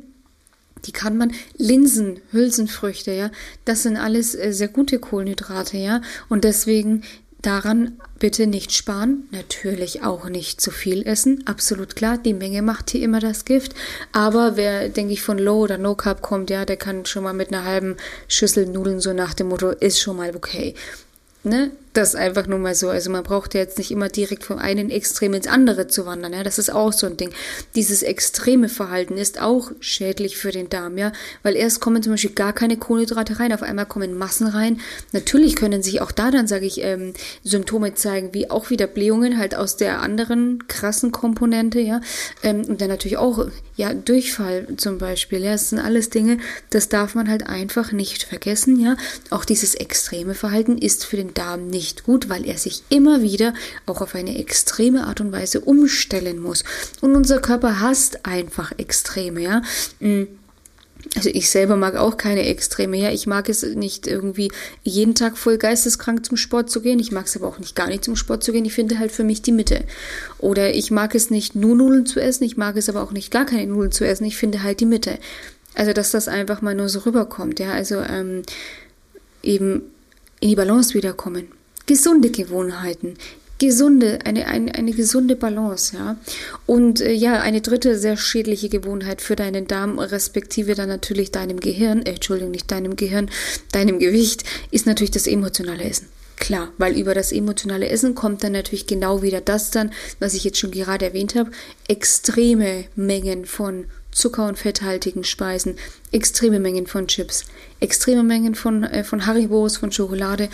die 0.86 0.92
kann 0.92 1.18
man 1.18 1.32
Linsen, 1.58 2.20
Hülsenfrüchte, 2.32 3.12
ja, 3.12 3.32
das 3.66 3.84
sind 3.84 3.98
alles 3.98 4.36
äh, 4.36 4.52
sehr 4.52 4.68
gute 4.68 5.00
Kohlenhydrate, 5.00 5.78
ja, 5.78 6.02
und 6.30 6.44
deswegen 6.44 7.04
Daran 7.44 8.00
bitte 8.20 8.48
nicht 8.48 8.72
sparen, 8.72 9.28
natürlich 9.32 10.02
auch 10.02 10.30
nicht 10.30 10.62
zu 10.62 10.72
viel 10.72 11.06
essen, 11.06 11.44
absolut 11.46 11.94
klar, 11.94 12.18
die 12.18 12.34
Menge 12.34 12.62
macht 12.62 12.90
hier 12.90 13.02
immer 13.04 13.20
das 13.20 13.44
Gift, 13.44 13.76
aber 14.14 14.56
wer, 14.56 14.88
denke 14.88 15.12
ich, 15.12 15.22
von 15.22 15.38
Low 15.38 15.60
oder 15.60 15.78
No 15.78 15.94
Carb 15.94 16.22
kommt, 16.22 16.50
ja, 16.50 16.64
der 16.64 16.78
kann 16.78 17.06
schon 17.06 17.24
mal 17.24 17.34
mit 17.34 17.50
einer 17.54 17.66
halben 17.66 17.98
Schüssel 18.30 18.66
Nudeln 18.66 19.02
so 19.02 19.12
nach 19.12 19.34
dem 19.34 19.50
Motto, 19.50 19.72
ist 19.72 20.00
schon 20.00 20.16
mal 20.16 20.34
okay. 20.38 20.74
Ne? 21.44 21.72
Das 21.94 22.16
einfach 22.16 22.48
nur 22.48 22.58
mal 22.58 22.74
so. 22.74 22.90
Also 22.90 23.12
man 23.12 23.22
braucht 23.22 23.54
ja 23.54 23.60
jetzt 23.60 23.78
nicht 23.78 23.92
immer 23.92 24.10
direkt 24.10 24.44
vom 24.44 24.58
einen 24.58 24.90
Extrem 24.90 25.36
ins 25.36 25.46
andere 25.46 25.88
zu 25.88 26.08
wandern. 26.08 26.34
Ja, 26.34 26.42
das 26.42 26.58
ist 26.58 26.74
auch 26.74 26.92
so 26.92 27.06
ein 27.06 27.18
Ding. 27.18 27.30
Dieses 27.76 28.02
extreme 28.02 28.68
Verhalten 28.68 29.16
ist 29.16 29.40
auch 29.40 29.72
schädlich 29.80 30.36
für 30.36 30.52
den 30.52 30.70
Darm, 30.70 30.98
ja, 30.98 31.12
weil 31.44 31.56
erst 31.56 31.82
kommen 31.82 32.02
zum 32.02 32.14
Beispiel 32.14 32.32
gar 32.32 32.52
keine 32.52 32.78
Kohlenhydrate 32.78 33.40
rein, 33.40 33.54
auf 33.54 33.62
einmal 33.62 33.86
kommen 33.86 34.18
Massen 34.18 34.48
rein. 34.48 34.82
Natürlich 35.12 35.56
können 35.56 35.84
sich 35.84 36.02
auch 36.02 36.12
da 36.12 36.32
dann, 36.32 36.48
sage 36.48 36.66
ich, 36.66 36.82
ähm, 36.82 37.14
Symptome 37.44 37.94
zeigen, 37.94 38.34
wie 38.34 38.50
auch 38.50 38.72
wieder 38.72 38.88
Blähungen 38.88 39.38
halt 39.38 39.54
aus 39.54 39.78
der 39.78 40.02
anderen 40.02 40.68
krassen 40.68 41.12
Komponente, 41.12 41.80
ja, 41.80 42.02
ähm, 42.42 42.66
und 42.66 42.82
dann 42.82 42.90
natürlich 42.90 43.18
auch 43.18 43.48
ja 43.76 43.94
Durchfall 43.94 44.68
zum 44.78 44.98
Beispiel. 44.98 45.44
Ja, 45.44 45.52
das 45.52 45.70
sind 45.70 45.80
alles 45.80 46.10
Dinge, 46.10 46.40
das 46.72 46.90
darf 46.90 47.14
man 47.14 47.30
halt 47.30 47.46
einfach 47.46 47.92
nicht 47.92 48.24
vergessen, 48.24 48.80
ja. 48.80 48.98
Auch 49.30 49.46
dieses 49.46 49.76
extreme 49.76 50.34
Verhalten 50.34 50.80
ist 50.80 51.06
für 51.06 51.18
den 51.18 51.36
Darm 51.36 51.68
nicht 51.68 51.83
nicht 51.84 52.06
gut, 52.06 52.30
weil 52.30 52.46
er 52.46 52.58
sich 52.58 52.84
immer 52.90 53.22
wieder 53.22 53.54
auch 53.86 54.00
auf 54.00 54.16
eine 54.16 54.38
extreme 54.38 55.06
Art 55.06 55.20
und 55.20 55.34
Weise 55.34 55.60
umstellen 55.60 56.40
muss. 56.40 56.64
Und 57.02 57.16
unser 57.16 57.40
Körper 57.40 57.82
hasst 57.82 58.26
einfach 58.26 58.72
Extreme, 58.78 59.42
ja. 59.42 59.62
Mm. 60.00 60.24
Also 61.18 61.30
ich 61.30 61.50
selber 61.50 61.76
mag 61.76 61.98
auch 61.98 62.16
keine 62.16 62.46
Extreme, 62.46 62.96
ja. 62.96 63.12
Ich 63.12 63.28
mag 63.28 63.50
es 63.50 63.64
nicht 63.64 64.08
irgendwie 64.08 64.50
jeden 64.84 65.14
Tag 65.14 65.38
voll 65.38 65.58
geisteskrank 65.58 66.26
zum 66.26 66.38
Sport 66.38 66.70
zu 66.70 66.80
gehen. 66.80 67.00
Ich 67.00 67.12
mag 67.12 67.26
es 67.26 67.36
aber 67.36 67.48
auch 67.48 67.60
nicht 67.60 67.76
gar 67.76 67.88
nicht 67.88 68.06
zum 68.06 68.16
Sport 68.16 68.46
zu 68.46 68.54
gehen. 68.54 68.64
Ich 68.64 68.74
finde 68.74 68.98
halt 68.98 69.12
für 69.12 69.26
mich 69.26 69.42
die 69.42 69.52
Mitte. 69.52 69.84
Oder 70.40 70.74
ich 70.74 70.92
mag 70.92 71.14
es 71.14 71.30
nicht 71.30 71.56
nur 71.56 71.76
Nudeln 71.76 72.06
zu 72.06 72.22
essen. 72.22 72.46
Ich 72.46 72.56
mag 72.56 72.78
es 72.78 72.88
aber 72.88 73.04
auch 73.04 73.12
nicht 73.12 73.32
gar 73.32 73.46
keine 73.46 73.68
Nudeln 73.68 73.92
zu 73.92 74.08
essen. 74.08 74.24
Ich 74.24 74.38
finde 74.38 74.64
halt 74.64 74.80
die 74.80 74.86
Mitte. 74.86 75.20
Also 75.76 75.92
dass 75.92 76.12
das 76.12 76.30
einfach 76.30 76.62
mal 76.62 76.74
nur 76.74 76.88
so 76.88 77.00
rüberkommt, 77.00 77.60
ja. 77.60 77.74
Also 77.74 78.00
ähm, 78.00 78.44
eben 79.44 79.82
in 80.40 80.50
die 80.50 80.56
Balance 80.56 80.94
wiederkommen 80.94 81.50
gesunde 81.86 82.30
Gewohnheiten, 82.32 83.18
gesunde, 83.60 84.20
eine, 84.26 84.48
eine, 84.48 84.76
eine 84.76 84.92
gesunde 84.92 85.36
Balance, 85.36 85.96
ja. 85.96 86.18
Und 86.66 87.02
äh, 87.02 87.12
ja, 87.14 87.42
eine 87.42 87.62
dritte 87.62 87.98
sehr 87.98 88.18
schädliche 88.18 88.70
Gewohnheit 88.70 89.22
für 89.22 89.36
deinen 89.36 89.68
Darm, 89.68 90.00
respektive 90.00 90.76
dann 90.76 90.90
natürlich 90.90 91.32
deinem 91.32 91.60
Gehirn, 91.60 92.06
äh, 92.06 92.12
Entschuldigung, 92.12 92.52
nicht 92.52 92.72
deinem 92.72 92.96
Gehirn, 92.96 93.30
deinem 93.72 94.00
Gewicht, 94.00 94.44
ist 94.72 94.86
natürlich 94.86 95.12
das 95.12 95.28
emotionale 95.28 95.84
Essen. 95.84 96.08
Klar, 96.36 96.74
weil 96.78 96.98
über 96.98 97.14
das 97.14 97.32
emotionale 97.32 97.88
Essen 97.88 98.16
kommt 98.16 98.44
dann 98.44 98.52
natürlich 98.52 98.88
genau 98.88 99.22
wieder 99.22 99.40
das 99.40 99.72
dann, 99.72 99.92
was 100.20 100.34
ich 100.34 100.44
jetzt 100.44 100.58
schon 100.58 100.72
gerade 100.72 101.06
erwähnt 101.06 101.36
habe, 101.36 101.52
extreme 101.88 102.86
Mengen 102.96 103.46
von 103.46 103.86
Zucker- 104.12 104.48
und 104.48 104.58
fetthaltigen 104.58 105.24
Speisen, 105.24 105.78
extreme 106.12 106.60
Mengen 106.60 106.86
von 106.86 107.08
Chips, 107.08 107.46
extreme 107.80 108.24
Mengen 108.24 108.56
von, 108.56 108.84
äh, 108.84 109.04
von 109.04 109.26
Haribos, 109.26 109.78
von 109.78 109.92
Schokolade 109.92 110.50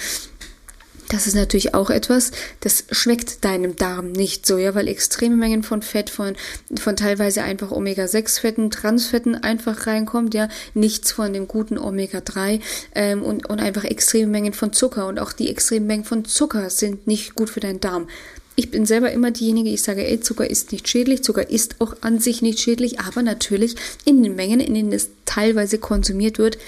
das 1.10 1.26
ist 1.26 1.36
natürlich 1.36 1.74
auch 1.74 1.90
etwas, 1.90 2.32
das 2.62 2.86
schmeckt 2.92 3.44
deinem 3.44 3.76
Darm 3.76 4.12
nicht 4.12 4.46
so, 4.46 4.58
ja, 4.58 4.76
weil 4.76 4.88
extreme 4.88 5.36
Mengen 5.36 5.64
von 5.64 5.82
Fett, 5.82 6.10
von, 6.10 6.36
von 6.80 6.96
teilweise 6.96 7.42
einfach 7.44 7.72
Omega-6-Fetten, 7.72 8.70
Transfetten 8.70 9.36
einfach 9.36 9.88
reinkommt, 9.88 10.36
ja, 10.36 10.50
nichts 10.76 11.12
von 11.12 11.34
dem 11.34 11.48
guten 11.48 11.78
Omega-3 11.78 12.62
ähm, 12.94 13.24
und, 13.24 13.50
und 13.50 13.60
einfach 13.60 13.84
extreme 13.84 14.32
Mengen 14.32 14.54
von 14.54 14.72
Zucker 14.72 15.08
und 15.08 15.20
auch 15.20 15.34
die 15.34 15.50
extremen 15.50 15.88
Mengen 15.88 16.06
von 16.06 16.26
Zucker 16.26 16.70
sind 16.70 17.08
nicht 17.08 17.34
gut 17.34 17.50
für 17.50 17.60
deinen 17.60 17.80
Darm. 17.80 18.08
Ich 18.56 18.70
bin 18.70 18.86
selber 18.86 19.12
immer 19.12 19.32
diejenige, 19.32 19.70
ich 19.70 19.82
sage, 19.82 20.06
ey, 20.06 20.20
Zucker 20.20 20.48
ist 20.48 20.72
nicht 20.72 20.88
schädlich, 20.88 21.24
Zucker 21.24 21.50
ist 21.50 21.78
auch 21.80 21.96
an 22.02 22.20
sich 22.20 22.44
nicht 22.44 22.60
schädlich, 22.60 23.00
aber 23.00 23.24
natürlich 23.24 23.76
in 24.06 24.22
den 24.22 24.36
Mengen, 24.36 24.60
in 24.60 24.76
denen 24.76 24.94
es 24.94 25.10
teilweise 25.26 25.80
konsumiert 25.80 26.38
wird, 26.38 26.60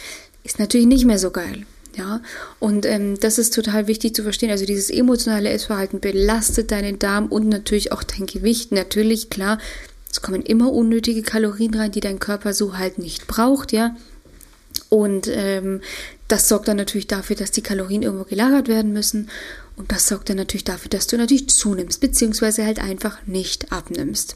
ist 0.44 0.58
natürlich 0.58 0.88
nicht 0.88 1.06
mehr 1.06 1.20
so 1.20 1.30
geil. 1.30 1.66
Ja, 1.98 2.22
und 2.60 2.86
ähm, 2.86 3.20
das 3.20 3.38
ist 3.38 3.54
total 3.54 3.88
wichtig 3.88 4.16
zu 4.16 4.24
verstehen. 4.24 4.50
Also 4.50 4.66
dieses 4.66 4.90
emotionale 4.90 5.50
Essverhalten 5.50 6.00
belastet 6.00 6.72
deinen 6.72 7.00
Darm 7.00 7.28
und 7.28 7.50
natürlich 7.50 7.92
auch 7.92 8.04
dein 8.04 8.28
Gewicht. 8.28 8.72
Natürlich, 8.72 9.30
klar, 9.30 9.58
es 10.10 10.22
kommen 10.22 10.42
immer 10.42 10.72
unnötige 10.72 11.22
Kalorien 11.22 11.74
rein, 11.74 11.92
die 11.92 12.00
dein 12.00 12.20
Körper 12.20 12.54
so 12.54 12.78
halt 12.78 12.98
nicht 12.98 13.28
braucht, 13.28 13.74
ja. 13.74 13.96
Und 14.88 15.28
ähm, 15.28 15.82
das 16.28 16.48
sorgt 16.48 16.70
dann 16.70 16.78
natürlich 16.78 17.08
dafür, 17.08 17.36
dass 17.36 17.52
die 17.52 17.62
Kalorien 17.62 18.04
irgendwo 18.04 18.24
gelagert 18.24 18.68
werden 18.70 18.94
müssen. 18.94 19.30
Und 19.82 19.92
das 19.92 20.08
sorgt 20.08 20.30
dann 20.30 20.38
natürlich 20.38 20.64
dafür, 20.64 20.90
dass 20.90 21.08
du 21.08 21.18
natürlich 21.18 21.50
zunimmst, 21.50 22.02
beziehungsweise 22.02 22.64
halt 22.68 22.78
einfach 22.78 23.18
nicht 23.26 23.72
abnimmst. 23.72 24.36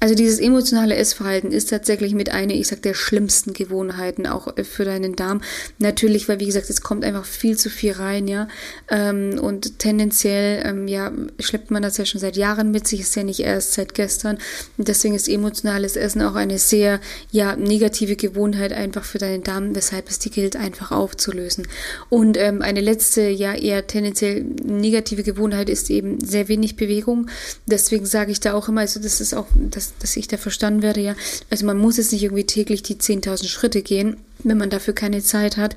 Also 0.00 0.14
dieses 0.14 0.38
emotionale 0.38 0.96
Essverhalten 0.96 1.50
ist 1.50 1.70
tatsächlich 1.70 2.12
mit 2.12 2.28
einer, 2.28 2.52
ich 2.52 2.66
sag, 2.66 2.82
der 2.82 2.92
schlimmsten 2.92 3.54
Gewohnheiten 3.54 4.26
auch 4.26 4.54
äh, 4.54 4.64
für 4.64 4.84
deinen 4.84 5.16
Darm. 5.16 5.40
Natürlich, 5.78 6.28
weil 6.28 6.40
wie 6.40 6.46
gesagt, 6.46 6.68
es 6.68 6.82
kommt 6.82 7.06
einfach 7.06 7.24
viel 7.24 7.56
zu 7.56 7.70
viel 7.70 7.92
rein, 7.92 8.28
ja. 8.28 8.48
Ähm, 8.90 9.38
und 9.40 9.78
tendenziell, 9.78 10.62
ähm, 10.66 10.88
ja, 10.88 11.10
schleppt 11.40 11.70
man 11.70 11.82
das 11.82 11.96
ja 11.96 12.04
schon 12.04 12.20
seit 12.20 12.36
Jahren 12.36 12.70
mit 12.70 12.86
sich, 12.86 13.00
ist 13.00 13.16
ja 13.16 13.24
nicht 13.24 13.40
erst 13.40 13.72
seit 13.72 13.94
gestern. 13.94 14.36
Und 14.76 14.88
deswegen 14.88 15.14
ist 15.14 15.26
emotionales 15.26 15.96
Essen 15.96 16.20
auch 16.20 16.34
eine 16.34 16.58
sehr, 16.58 17.00
ja, 17.30 17.56
negative 17.56 18.16
Gewohnheit 18.16 18.74
einfach 18.74 19.04
für 19.04 19.16
deinen 19.16 19.42
Darm, 19.42 19.74
weshalb 19.74 20.10
es 20.10 20.18
die 20.18 20.30
gilt, 20.30 20.54
einfach 20.54 20.92
aufzulösen. 20.92 21.66
Und 22.10 22.36
ähm, 22.36 22.60
eine 22.60 22.82
letzte, 22.82 23.22
ja, 23.22 23.54
eher 23.54 23.86
tendenziell 23.86 24.44
negative 24.82 25.22
Gewohnheit 25.22 25.70
ist 25.70 25.88
eben 25.88 26.20
sehr 26.20 26.48
wenig 26.48 26.76
Bewegung. 26.76 27.28
Deswegen 27.66 28.04
sage 28.04 28.30
ich 28.30 28.40
da 28.40 28.52
auch 28.52 28.68
immer, 28.68 28.82
also 28.82 29.00
das 29.00 29.20
ist 29.20 29.34
auch, 29.34 29.46
dass, 29.54 29.94
dass 29.98 30.16
ich 30.16 30.28
da 30.28 30.36
verstanden 30.36 30.82
werde, 30.82 31.00
ja. 31.00 31.16
Also 31.48 31.64
man 31.64 31.78
muss 31.78 31.96
jetzt 31.96 32.12
nicht 32.12 32.22
irgendwie 32.22 32.44
täglich 32.44 32.82
die 32.82 32.96
10.000 32.96 33.46
Schritte 33.46 33.82
gehen, 33.82 34.18
wenn 34.44 34.58
man 34.58 34.70
dafür 34.70 34.94
keine 34.94 35.22
Zeit 35.22 35.56
hat. 35.56 35.76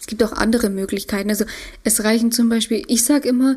Es 0.00 0.06
gibt 0.06 0.22
auch 0.22 0.32
andere 0.32 0.70
Möglichkeiten. 0.70 1.28
Also 1.28 1.44
es 1.84 2.02
reichen 2.04 2.32
zum 2.32 2.48
Beispiel, 2.48 2.82
ich 2.88 3.04
sage 3.04 3.28
immer, 3.28 3.56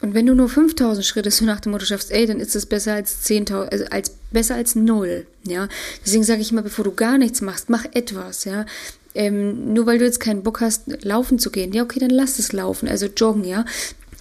und 0.00 0.12
wenn 0.12 0.26
du 0.26 0.34
nur 0.34 0.48
5000 0.48 1.06
Schritte 1.06 1.30
so 1.30 1.44
nach 1.44 1.60
dem 1.60 1.72
Motto 1.72 1.86
schaffst, 1.86 2.10
ey, 2.10 2.26
dann 2.26 2.40
ist 2.40 2.56
es 2.56 2.66
besser 2.66 2.94
als 2.94 3.24
10.000, 3.26 3.68
also 3.68 3.84
als, 3.86 4.10
besser 4.32 4.56
als 4.56 4.74
null, 4.74 5.26
ja. 5.46 5.68
Deswegen 6.04 6.24
sage 6.24 6.42
ich 6.42 6.50
immer, 6.50 6.62
bevor 6.62 6.84
du 6.84 6.92
gar 6.92 7.16
nichts 7.16 7.40
machst, 7.40 7.70
mach 7.70 7.84
etwas, 7.92 8.44
ja 8.44 8.66
ähm, 9.14 9.72
nur 9.72 9.86
weil 9.86 9.98
du 9.98 10.04
jetzt 10.04 10.20
keinen 10.20 10.42
Bock 10.42 10.60
hast, 10.60 11.04
laufen 11.04 11.38
zu 11.38 11.50
gehen, 11.50 11.72
ja, 11.72 11.82
okay, 11.82 12.00
dann 12.00 12.10
lass 12.10 12.38
es 12.38 12.52
laufen, 12.52 12.88
also 12.88 13.06
joggen, 13.06 13.44
ja. 13.44 13.64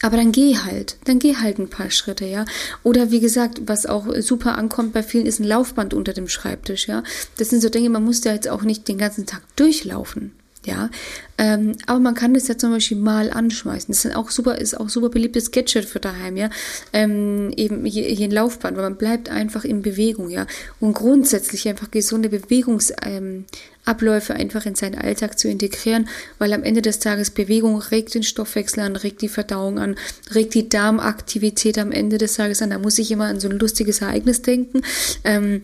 Aber 0.01 0.17
dann 0.17 0.33
geh 0.33 0.57
halt, 0.57 0.97
dann 1.05 1.19
geh 1.19 1.37
halt 1.37 1.59
ein 1.59 1.69
paar 1.69 1.89
Schritte, 1.89 2.25
ja. 2.25 2.45
Oder 2.83 3.09
wie 3.11 3.21
gesagt, 3.21 3.61
was 3.65 3.85
auch 3.85 4.05
super 4.19 4.57
ankommt 4.57 4.91
bei 4.91 5.01
vielen, 5.01 5.25
ist 5.25 5.39
ein 5.39 5.45
Laufband 5.45 5.93
unter 5.93 6.13
dem 6.13 6.27
Schreibtisch, 6.27 6.87
ja. 6.87 7.03
Das 7.37 7.49
sind 7.49 7.61
so 7.61 7.69
Dinge, 7.69 7.89
man 7.89 8.03
muss 8.03 8.23
ja 8.23 8.33
jetzt 8.33 8.49
auch 8.49 8.63
nicht 8.63 8.87
den 8.87 8.97
ganzen 8.97 9.25
Tag 9.25 9.41
durchlaufen, 9.55 10.33
ja. 10.65 10.89
Ähm, 11.37 11.73
aber 11.87 11.99
man 11.99 12.15
kann 12.15 12.33
das 12.33 12.47
ja 12.47 12.57
zum 12.57 12.71
Beispiel 12.71 12.97
mal 12.97 13.31
anschmeißen. 13.31 13.87
Das 13.87 14.05
ist 14.05 14.15
auch 14.15 14.29
super, 14.29 14.57
ist 14.57 14.79
auch 14.79 14.89
super 14.89 15.09
beliebtes 15.09 15.51
Gadget 15.51 15.85
für 15.85 15.99
daheim, 15.99 16.37
ja. 16.37 16.49
Ähm, 16.93 17.51
eben 17.55 17.85
hier, 17.85 18.05
hier 18.05 18.27
ein 18.27 18.31
Laufband, 18.31 18.77
weil 18.77 18.83
man 18.83 18.97
bleibt 18.97 19.29
einfach 19.29 19.63
in 19.63 19.81
Bewegung, 19.81 20.29
ja. 20.29 20.45
Und 20.79 20.93
grundsätzlich 20.93 21.67
einfach 21.67 21.91
gesunde 21.91 22.29
Bewegungsabläufe 22.29 24.33
ähm, 24.33 24.39
einfach 24.39 24.65
in 24.65 24.75
seinen 24.75 24.95
Alltag 24.95 25.39
zu 25.39 25.47
integrieren, 25.47 26.07
weil 26.37 26.53
am 26.53 26.63
Ende 26.63 26.81
des 26.81 26.99
Tages 26.99 27.31
Bewegung 27.31 27.79
regt 27.79 28.13
den 28.13 28.23
Stoffwechsel 28.23 28.81
an, 28.81 28.95
regt 28.95 29.21
die 29.21 29.29
Verdauung 29.29 29.79
an, 29.79 29.95
regt 30.33 30.53
die 30.53 30.69
Darmaktivität 30.69 31.79
am 31.79 31.91
Ende 31.91 32.19
des 32.19 32.35
Tages 32.35 32.61
an. 32.61 32.69
Da 32.69 32.79
muss 32.79 32.99
ich 32.99 33.11
immer 33.11 33.25
an 33.25 33.39
so 33.39 33.49
ein 33.49 33.57
lustiges 33.57 34.01
Ereignis 34.01 34.43
denken. 34.43 34.83
Ähm, 35.23 35.63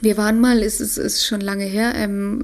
wir 0.00 0.16
waren 0.16 0.40
mal, 0.40 0.62
es 0.62 0.80
ist, 0.80 0.98
ist 0.98 1.26
schon 1.26 1.40
lange 1.40 1.64
her, 1.64 1.92
ähm, 1.94 2.42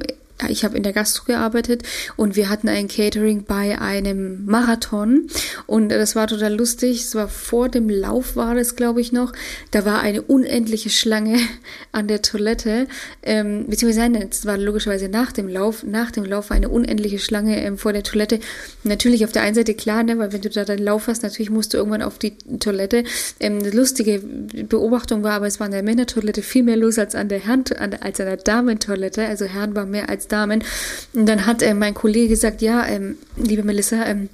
ich 0.49 0.65
habe 0.65 0.77
in 0.77 0.83
der 0.83 0.93
Gastro 0.93 1.25
gearbeitet 1.25 1.83
und 2.17 2.37
wir 2.37 2.49
hatten 2.51 2.69
ein 2.69 2.89
Catering 2.89 3.45
bei 3.45 3.81
einem 3.81 4.45
Marathon 4.45 5.29
und 5.67 5.89
das 5.89 6.15
war 6.15 6.27
total 6.27 6.55
lustig. 6.55 7.01
Es 7.01 7.15
war 7.15 7.29
vor 7.29 7.69
dem 7.69 7.89
Lauf 7.89 8.37
war 8.37 8.55
das, 8.55 8.77
glaube 8.77 9.01
ich, 9.01 9.13
noch. 9.13 9.33
Da 9.71 9.87
war 9.87 10.01
eine 10.01 10.23
unendliche 10.23 10.91
Schlange 10.91 11.39
an 11.93 12.07
der 12.07 12.21
Toilette, 12.21 12.87
ähm, 13.23 13.67
beziehungsweise 13.67 14.29
es 14.31 14.45
war 14.45 14.59
logischerweise 14.59 15.09
nach 15.09 15.33
dem 15.33 15.49
Lauf. 15.49 15.85
Nach 15.85 16.11
dem 16.11 16.25
Lauf 16.25 16.51
war 16.51 16.57
eine 16.57 16.69
unendliche 16.69 17.19
Schlange 17.19 17.63
ähm, 17.63 17.79
vor 17.79 17.95
der 17.95 18.03
Toilette. 18.03 18.41
Natürlich 18.85 19.25
auf 19.25 19.33
der 19.33 19.43
einen 19.43 19.55
Seite 19.55 19.75
klar, 19.75 20.03
ne, 20.03 20.19
weil 20.19 20.33
wenn 20.33 20.43
du 20.43 20.51
da 20.51 20.65
deinen 20.65 20.85
Lauf 20.85 21.07
hast, 21.07 21.23
natürlich 21.23 21.51
musst 21.51 21.73
du 21.73 21.79
irgendwann 21.79 22.03
auf 22.03 22.19
die 22.19 22.37
Toilette. 22.61 23.05
Ähm, 23.41 23.61
eine 23.61 23.71
lustige 23.71 24.19
Beobachtung 24.19 25.23
war, 25.23 25.33
aber 25.33 25.47
es 25.47 25.61
war 25.61 25.65
an 25.65 25.73
der 25.73 25.83
Männertoilette 25.83 26.43
viel 26.43 26.63
mehr 26.63 26.77
los 26.77 26.99
als 26.99 27.15
an 27.15 27.31
der 27.31 27.39
Herren, 27.39 27.65
als 28.01 28.21
an 28.21 28.27
der 28.27 28.37
Damentoilette. 28.37 29.27
Also 29.27 29.47
Herren 29.47 29.75
war 29.75 29.87
mehr 29.87 30.11
als 30.11 30.26
Damen. 30.29 30.65
Und 31.15 31.27
dann 31.27 31.47
hat 31.47 31.63
äh, 31.63 31.75
mein 31.75 31.95
Kollege 31.95 32.29
gesagt, 32.29 32.63
ja, 32.63 32.87
ähm, 32.87 33.17
liebe 33.37 33.63
Melissa, 33.63 34.05
ähm, 34.07 34.29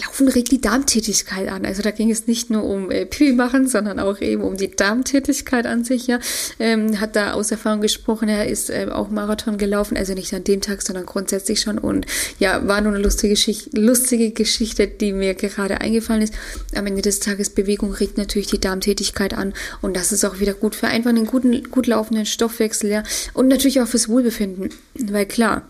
Laufen 0.00 0.28
regt 0.28 0.50
die 0.52 0.60
Darmtätigkeit 0.60 1.48
an. 1.48 1.66
Also 1.66 1.82
da 1.82 1.90
ging 1.90 2.10
es 2.10 2.26
nicht 2.26 2.50
nur 2.50 2.64
um 2.64 2.90
äh, 2.90 3.06
Pipi 3.06 3.32
machen, 3.32 3.68
sondern 3.68 3.98
auch 3.98 4.20
eben 4.20 4.42
um 4.42 4.56
die 4.56 4.74
Darmtätigkeit 4.74 5.66
an 5.66 5.84
sich. 5.84 6.06
Ja, 6.06 6.18
ähm, 6.58 7.00
hat 7.00 7.16
da 7.16 7.32
aus 7.32 7.50
Erfahrung 7.50 7.80
gesprochen. 7.80 8.28
Er 8.28 8.46
ist 8.46 8.70
äh, 8.70 8.88
auch 8.90 9.10
Marathon 9.10 9.58
gelaufen, 9.58 9.96
also 9.96 10.14
nicht 10.14 10.32
an 10.34 10.44
dem 10.44 10.60
Tag, 10.60 10.82
sondern 10.82 11.06
grundsätzlich 11.06 11.60
schon. 11.60 11.78
Und 11.78 12.06
ja, 12.38 12.66
war 12.66 12.80
nur 12.80 12.92
eine 12.92 13.02
lustige, 13.02 13.34
Geschichte, 13.34 13.78
lustige 13.78 14.30
Geschichte, 14.30 14.86
die 14.86 15.12
mir 15.12 15.34
gerade 15.34 15.80
eingefallen 15.80 16.22
ist. 16.22 16.34
Am 16.74 16.86
Ende 16.86 17.02
des 17.02 17.20
Tages 17.20 17.50
Bewegung 17.50 17.92
regt 17.92 18.18
natürlich 18.18 18.48
die 18.48 18.60
Darmtätigkeit 18.60 19.34
an 19.34 19.54
und 19.82 19.96
das 19.96 20.12
ist 20.12 20.24
auch 20.24 20.40
wieder 20.40 20.54
gut 20.54 20.74
für 20.74 20.86
einfach 20.86 21.10
einen 21.10 21.26
guten, 21.26 21.70
gut 21.70 21.86
laufenden 21.86 22.26
Stoffwechsel, 22.26 22.90
ja, 22.90 23.02
und 23.34 23.48
natürlich 23.48 23.80
auch 23.80 23.88
fürs 23.88 24.08
Wohlbefinden, 24.08 24.70
weil 24.94 25.26
klar 25.26 25.62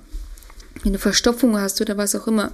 du 0.92 0.98
Verstopfung 0.98 1.58
hast 1.58 1.80
oder 1.80 1.96
was 1.96 2.14
auch 2.14 2.26
immer, 2.26 2.52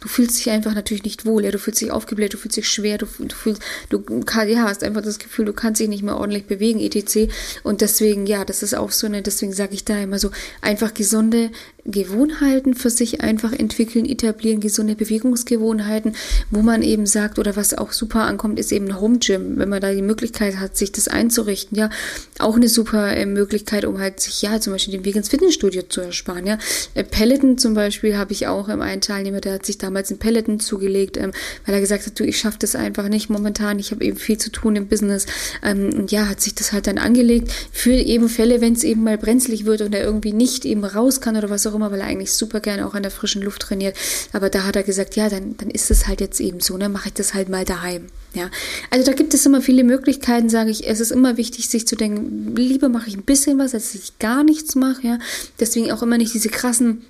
du 0.00 0.08
fühlst 0.08 0.38
dich 0.38 0.50
einfach 0.50 0.74
natürlich 0.74 1.04
nicht 1.04 1.24
wohl, 1.24 1.44
ja, 1.44 1.50
du 1.50 1.58
fühlst 1.58 1.80
dich 1.80 1.90
aufgebläht, 1.90 2.34
du 2.34 2.36
fühlst 2.36 2.56
dich 2.56 2.68
schwer, 2.68 2.98
du, 2.98 3.06
du 3.18 3.34
fühlst, 3.34 3.62
du 3.90 4.04
ja, 4.46 4.62
hast 4.64 4.82
einfach 4.82 5.02
das 5.02 5.18
Gefühl, 5.18 5.44
du 5.44 5.52
kannst 5.52 5.80
dich 5.80 5.88
nicht 5.88 6.02
mehr 6.02 6.16
ordentlich 6.16 6.46
bewegen, 6.46 6.80
etc. 6.80 7.32
Und 7.62 7.80
deswegen, 7.80 8.26
ja, 8.26 8.44
das 8.44 8.62
ist 8.62 8.74
auch 8.74 8.90
so 8.90 9.06
eine, 9.06 9.22
deswegen 9.22 9.52
sage 9.52 9.74
ich 9.74 9.84
da 9.84 9.98
immer 9.98 10.18
so, 10.18 10.30
einfach 10.60 10.94
gesunde 10.94 11.50
Gewohnheiten 11.90 12.74
für 12.74 12.90
sich 12.90 13.20
einfach 13.22 13.52
entwickeln, 13.52 14.04
etablieren, 14.04 14.60
gesunde 14.60 14.94
Bewegungsgewohnheiten, 14.94 16.14
wo 16.50 16.62
man 16.62 16.82
eben 16.82 17.06
sagt, 17.06 17.38
oder 17.38 17.56
was 17.56 17.74
auch 17.74 17.92
super 17.92 18.22
ankommt, 18.22 18.58
ist 18.58 18.72
eben 18.72 18.88
ein 18.88 19.00
Home 19.00 19.18
Gym, 19.18 19.58
wenn 19.58 19.68
man 19.68 19.80
da 19.80 19.92
die 19.92 20.02
Möglichkeit 20.02 20.58
hat, 20.58 20.76
sich 20.76 20.92
das 20.92 21.08
einzurichten, 21.08 21.78
ja, 21.78 21.90
auch 22.38 22.56
eine 22.56 22.68
super 22.68 23.16
äh, 23.16 23.26
Möglichkeit, 23.26 23.84
um 23.84 23.98
halt 23.98 24.20
sich, 24.20 24.42
ja, 24.42 24.60
zum 24.60 24.72
Beispiel 24.72 24.92
den 24.92 25.04
Weg 25.04 25.16
ins 25.16 25.28
Fitnessstudio 25.28 25.82
zu 25.82 26.00
ersparen, 26.00 26.46
ja. 26.46 26.58
Äh, 26.94 27.04
Peloton 27.04 27.58
zum 27.58 27.74
Beispiel 27.74 28.16
habe 28.16 28.32
ich 28.32 28.46
auch 28.46 28.68
ähm, 28.68 28.82
einen 28.82 29.00
Teilnehmer, 29.00 29.40
der 29.40 29.54
hat 29.54 29.66
sich 29.66 29.78
damals 29.78 30.10
ein 30.10 30.18
Peloton 30.18 30.60
zugelegt, 30.60 31.16
ähm, 31.16 31.32
weil 31.64 31.74
er 31.74 31.80
gesagt 31.80 32.06
hat, 32.06 32.18
du, 32.18 32.24
ich 32.24 32.38
schaffe 32.38 32.58
das 32.60 32.74
einfach 32.74 33.08
nicht 33.08 33.30
momentan, 33.30 33.78
ich 33.78 33.90
habe 33.92 34.04
eben 34.04 34.18
viel 34.18 34.38
zu 34.38 34.50
tun 34.50 34.76
im 34.76 34.88
Business, 34.88 35.26
ähm, 35.64 36.06
ja, 36.08 36.28
hat 36.28 36.40
sich 36.40 36.54
das 36.54 36.72
halt 36.72 36.86
dann 36.86 36.98
angelegt. 36.98 37.50
Für 37.72 37.92
eben 37.92 38.28
Fälle, 38.28 38.60
wenn 38.60 38.74
es 38.74 38.84
eben 38.84 39.04
mal 39.04 39.18
brenzlig 39.18 39.64
wird 39.64 39.80
und 39.80 39.94
er 39.94 40.04
irgendwie 40.04 40.32
nicht 40.32 40.64
eben 40.64 40.84
raus 40.84 41.20
kann 41.20 41.36
oder 41.36 41.50
was 41.50 41.66
auch 41.66 41.74
immer, 41.74 41.77
weil 41.80 42.00
er 42.00 42.06
eigentlich 42.06 42.32
super 42.32 42.60
gerne 42.60 42.86
auch 42.86 42.94
an 42.94 43.02
der 43.02 43.10
frischen 43.10 43.42
Luft 43.42 43.62
trainiert. 43.62 43.96
Aber 44.32 44.50
da 44.50 44.64
hat 44.64 44.76
er 44.76 44.82
gesagt, 44.82 45.16
ja, 45.16 45.28
dann, 45.28 45.56
dann 45.56 45.70
ist 45.70 45.90
es 45.90 46.06
halt 46.06 46.20
jetzt 46.20 46.40
eben 46.40 46.60
so, 46.60 46.76
ne, 46.76 46.88
mache 46.88 47.08
ich 47.08 47.14
das 47.14 47.34
halt 47.34 47.48
mal 47.48 47.64
daheim. 47.64 48.06
Ja, 48.34 48.50
also 48.90 49.06
da 49.06 49.12
gibt 49.16 49.32
es 49.32 49.46
immer 49.46 49.62
viele 49.62 49.84
Möglichkeiten, 49.84 50.50
sage 50.50 50.70
ich. 50.70 50.86
Es 50.86 51.00
ist 51.00 51.10
immer 51.10 51.36
wichtig, 51.36 51.68
sich 51.68 51.86
zu 51.86 51.96
denken, 51.96 52.54
lieber 52.56 52.88
mache 52.88 53.08
ich 53.08 53.16
ein 53.16 53.22
bisschen 53.22 53.58
was, 53.58 53.74
als 53.74 53.94
ich 53.94 54.18
gar 54.18 54.44
nichts 54.44 54.74
mache. 54.74 55.06
Ja, 55.06 55.18
deswegen 55.58 55.90
auch 55.92 56.02
immer 56.02 56.18
nicht 56.18 56.34
diese 56.34 56.50
krassen 56.50 57.02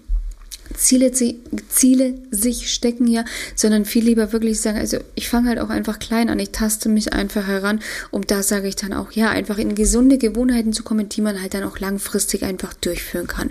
Ziele, 0.74 1.12
Ziele 1.12 2.14
sich 2.30 2.72
stecken, 2.72 3.06
ja, 3.06 3.24
sondern 3.54 3.84
viel 3.84 4.04
lieber 4.04 4.32
wirklich 4.32 4.60
sagen, 4.60 4.78
also 4.78 4.98
ich 5.14 5.28
fange 5.28 5.48
halt 5.48 5.58
auch 5.58 5.70
einfach 5.70 5.98
klein 5.98 6.28
an, 6.28 6.38
ich 6.38 6.50
taste 6.50 6.88
mich 6.88 7.12
einfach 7.12 7.46
heran 7.46 7.80
und 8.10 8.30
da 8.30 8.42
sage 8.42 8.68
ich 8.68 8.76
dann 8.76 8.92
auch, 8.92 9.12
ja, 9.12 9.30
einfach 9.30 9.58
in 9.58 9.74
gesunde 9.74 10.18
Gewohnheiten 10.18 10.72
zu 10.72 10.82
kommen, 10.82 11.08
die 11.08 11.20
man 11.20 11.40
halt 11.40 11.54
dann 11.54 11.64
auch 11.64 11.78
langfristig 11.78 12.44
einfach 12.44 12.74
durchführen 12.74 13.26
kann. 13.26 13.50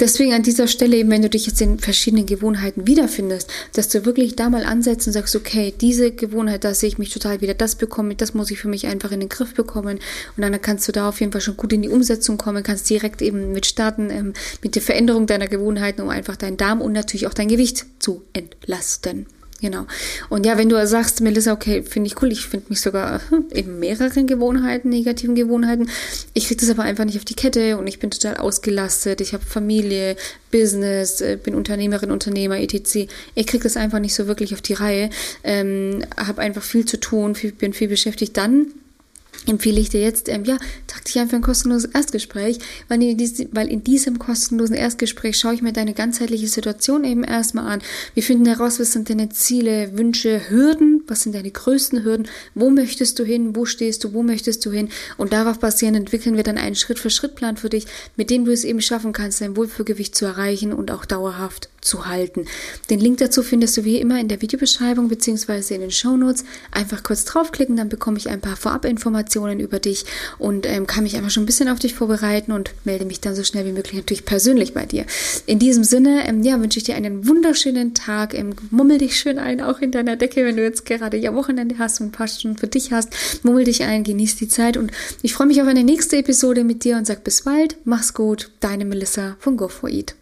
Deswegen 0.00 0.32
an 0.32 0.42
dieser 0.42 0.66
Stelle 0.66 0.96
eben, 0.96 1.10
wenn 1.10 1.20
du 1.20 1.28
dich 1.28 1.46
jetzt 1.46 1.60
in 1.60 1.78
verschiedenen 1.78 2.24
Gewohnheiten 2.24 2.86
wiederfindest, 2.86 3.50
dass 3.74 3.90
du 3.90 4.06
wirklich 4.06 4.34
da 4.34 4.48
mal 4.48 4.64
ansetzt 4.64 5.06
und 5.06 5.12
sagst, 5.12 5.36
okay, 5.36 5.74
diese 5.78 6.10
Gewohnheit, 6.10 6.64
da 6.64 6.72
sehe 6.72 6.88
ich 6.88 6.96
mich 6.96 7.12
total 7.12 7.42
wieder, 7.42 7.52
das 7.52 7.76
bekomme, 7.76 8.14
das 8.14 8.32
muss 8.32 8.50
ich 8.50 8.58
für 8.58 8.68
mich 8.68 8.86
einfach 8.86 9.12
in 9.12 9.20
den 9.20 9.28
Griff 9.28 9.54
bekommen. 9.54 9.98
Und 10.36 10.42
dann 10.42 10.62
kannst 10.62 10.88
du 10.88 10.92
da 10.92 11.06
auf 11.06 11.20
jeden 11.20 11.32
Fall 11.32 11.42
schon 11.42 11.58
gut 11.58 11.74
in 11.74 11.82
die 11.82 11.90
Umsetzung 11.90 12.38
kommen, 12.38 12.62
kannst 12.62 12.88
direkt 12.88 13.20
eben 13.20 13.52
mit 13.52 13.66
starten, 13.66 14.08
ähm, 14.10 14.32
mit 14.62 14.74
der 14.74 14.82
Veränderung 14.82 15.26
deiner 15.26 15.48
Gewohnheiten, 15.48 16.00
um 16.00 16.08
einfach 16.08 16.36
deinen 16.36 16.56
Darm 16.56 16.80
und 16.80 16.92
natürlich 16.92 17.26
auch 17.26 17.34
dein 17.34 17.48
Gewicht 17.48 17.84
zu 17.98 18.22
entlasten. 18.32 19.26
Genau. 19.60 19.86
Und 20.30 20.46
ja, 20.46 20.56
wenn 20.56 20.70
du 20.70 20.86
sagst, 20.86 21.20
Melissa, 21.20 21.52
okay, 21.52 21.82
finde 21.82 22.06
ich 22.06 22.22
cool, 22.22 22.32
ich 22.32 22.46
finde 22.46 22.66
mich 22.70 22.80
sogar 22.80 23.20
in 23.50 23.78
mehreren 23.78 24.26
Gewohnheiten, 24.26 24.88
negativen 24.88 25.34
Gewohnheiten. 25.34 25.90
Ich 26.32 26.46
kriege 26.46 26.60
das 26.60 26.70
aber 26.70 26.84
einfach 26.84 27.04
nicht 27.04 27.18
auf 27.18 27.26
die 27.26 27.34
Kette 27.34 27.76
und 27.76 27.86
ich 27.86 27.98
bin 27.98 28.10
total 28.10 28.38
ausgelastet. 28.38 29.20
Ich 29.20 29.34
habe 29.34 29.44
Familie, 29.44 30.16
Business, 30.50 31.20
äh, 31.20 31.36
bin 31.36 31.54
Unternehmerin, 31.54 32.10
Unternehmer, 32.10 32.58
etc. 32.58 33.08
Ich 33.34 33.46
kriege 33.46 33.62
das 33.62 33.76
einfach 33.76 33.98
nicht 33.98 34.14
so 34.14 34.26
wirklich 34.26 34.54
auf 34.54 34.62
die 34.62 34.74
Reihe. 34.74 35.10
Ähm, 35.44 36.04
habe 36.16 36.40
einfach 36.40 36.62
viel 36.62 36.86
zu 36.86 36.98
tun, 36.98 37.34
viel, 37.34 37.52
bin 37.52 37.74
viel 37.74 37.88
beschäftigt. 37.88 38.36
Dann 38.36 38.68
empfehle 39.46 39.80
ich 39.80 39.88
dir 39.88 40.00
jetzt, 40.00 40.28
ähm, 40.28 40.44
ja, 40.44 40.58
trag 40.86 41.04
dich 41.04 41.18
einfach 41.18 41.36
ein 41.36 41.42
kostenloses 41.42 41.90
Erstgespräch, 41.92 42.58
weil 42.88 43.02
in, 43.02 43.16
diesem, 43.16 43.48
weil 43.52 43.68
in 43.68 43.82
diesem 43.82 44.18
kostenlosen 44.18 44.76
Erstgespräch 44.76 45.38
schaue 45.38 45.54
ich 45.54 45.62
mir 45.62 45.72
deine 45.72 45.94
ganzheitliche 45.94 46.46
Situation 46.46 47.04
eben 47.04 47.24
erstmal 47.24 47.66
an. 47.66 47.82
Wir 48.14 48.22
finden 48.22 48.46
heraus, 48.46 48.78
was 48.78 48.92
sind 48.92 49.08
deine 49.08 49.30
Ziele, 49.30 49.96
Wünsche, 49.96 50.50
Hürden, 50.50 51.02
was 51.06 51.22
sind 51.22 51.34
deine 51.34 51.50
größten 51.50 52.04
Hürden, 52.04 52.28
wo 52.54 52.70
möchtest 52.70 53.18
du 53.18 53.24
hin, 53.24 53.56
wo 53.56 53.64
stehst 53.64 54.04
du, 54.04 54.12
wo 54.12 54.22
möchtest 54.22 54.64
du 54.66 54.70
hin? 54.70 54.88
Und 55.16 55.32
darauf 55.32 55.58
basierend 55.58 55.96
entwickeln 55.96 56.36
wir 56.36 56.44
dann 56.44 56.58
einen 56.58 56.76
Schritt-für-Schritt-Plan 56.76 57.56
für 57.56 57.70
dich, 57.70 57.86
mit 58.16 58.30
dem 58.30 58.44
du 58.44 58.52
es 58.52 58.64
eben 58.64 58.80
schaffen 58.80 59.12
kannst, 59.12 59.40
dein 59.40 59.56
Wohlfühlgewicht 59.56 60.14
zu 60.14 60.26
erreichen 60.26 60.72
und 60.72 60.90
auch 60.90 61.04
dauerhaft 61.04 61.70
zu 61.80 62.06
halten. 62.06 62.46
Den 62.90 63.00
Link 63.00 63.18
dazu 63.18 63.42
findest 63.42 63.76
du 63.76 63.84
wie 63.84 63.98
immer 63.98 64.20
in 64.20 64.28
der 64.28 64.42
Videobeschreibung 64.42 65.08
bzw. 65.08 65.74
in 65.74 65.80
den 65.80 65.90
Shownotes. 65.90 66.44
Einfach 66.70 67.02
kurz 67.02 67.24
draufklicken, 67.24 67.76
dann 67.76 67.88
bekomme 67.88 68.18
ich 68.18 68.28
ein 68.28 68.40
paar 68.40 68.56
Vorabinformationen 68.56 69.60
über 69.60 69.78
dich 69.78 70.04
und 70.38 70.66
ähm, 70.66 70.86
kann 70.86 71.04
mich 71.04 71.16
einfach 71.16 71.30
schon 71.30 71.44
ein 71.44 71.46
bisschen 71.46 71.68
auf 71.68 71.78
dich 71.78 71.94
vorbereiten 71.94 72.52
und 72.52 72.72
melde 72.84 73.04
mich 73.04 73.20
dann 73.20 73.34
so 73.34 73.44
schnell 73.44 73.66
wie 73.66 73.72
möglich 73.72 73.94
natürlich 73.94 74.24
persönlich 74.24 74.74
bei 74.74 74.86
dir. 74.86 75.06
In 75.46 75.58
diesem 75.58 75.84
Sinne, 75.84 76.26
ähm, 76.26 76.42
ja, 76.42 76.60
wünsche 76.60 76.78
ich 76.78 76.84
dir 76.84 76.94
einen 76.94 77.26
wunderschönen 77.26 77.94
Tag. 77.94 78.34
Ähm, 78.34 78.54
mummel 78.70 78.98
dich 78.98 79.16
schön 79.16 79.38
ein, 79.38 79.60
auch 79.60 79.80
in 79.80 79.90
deiner 79.90 80.16
Decke, 80.16 80.44
wenn 80.44 80.56
du 80.56 80.62
jetzt 80.62 80.84
gerade 80.84 81.16
ja 81.16 81.34
Wochenende 81.34 81.78
hast 81.78 82.00
und 82.00 82.08
ein 82.08 82.12
paar 82.12 82.28
Stunden 82.28 82.58
für 82.58 82.68
dich 82.68 82.92
hast. 82.92 83.14
Mummel 83.42 83.64
dich 83.64 83.82
ein, 83.82 84.04
genieß 84.04 84.36
die 84.36 84.48
Zeit 84.48 84.76
und 84.76 84.90
ich 85.22 85.34
freue 85.34 85.46
mich 85.46 85.60
auf 85.62 85.68
eine 85.68 85.84
nächste 85.84 86.16
Episode 86.16 86.64
mit 86.64 86.84
dir 86.84 86.96
und 86.96 87.06
sag 87.06 87.24
bis 87.24 87.42
bald. 87.42 87.76
Mach's 87.84 88.14
gut. 88.14 88.50
Deine 88.60 88.84
Melissa 88.84 89.36
von 89.38 89.56
Go 89.56 89.68
for 89.68 89.88
Eat. 89.88 90.14